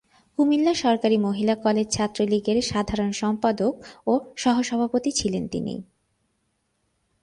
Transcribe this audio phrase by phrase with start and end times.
[0.37, 3.73] কুমিল্লা সরকারি মহিলা কলেজ ছাত্রলীগের সাধারণ সম্পাদক
[4.07, 5.75] ও সহসভাপতি ছিলেন তিনি।